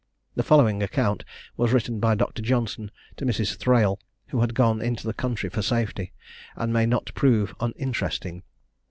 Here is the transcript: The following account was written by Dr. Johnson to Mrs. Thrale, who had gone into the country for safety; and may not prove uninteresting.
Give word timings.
The 0.33 0.41
following 0.41 0.81
account 0.81 1.23
was 1.57 1.71
written 1.71 1.99
by 1.99 2.15
Dr. 2.15 2.41
Johnson 2.41 2.89
to 3.17 3.23
Mrs. 3.25 3.55
Thrale, 3.55 3.99
who 4.29 4.41
had 4.41 4.55
gone 4.55 4.81
into 4.81 5.05
the 5.05 5.13
country 5.13 5.47
for 5.47 5.61
safety; 5.61 6.11
and 6.55 6.73
may 6.73 6.87
not 6.87 7.13
prove 7.13 7.53
uninteresting. 7.59 8.41